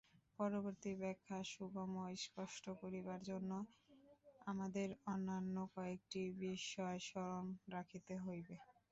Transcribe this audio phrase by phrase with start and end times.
[0.39, 3.51] পরবর্তী ব্যাখ্যা সুগম ও স্পষ্ট করিবার জন্য
[4.47, 8.55] আমাদের অন্যান্য কয়েকটি বিষয় স্মরণ রাখিতে হইবে।